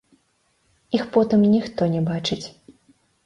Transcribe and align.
Іх 0.99 1.03
потым 1.17 1.45
ніхто 1.55 1.91
не 1.97 2.01
бачыць. 2.09 2.41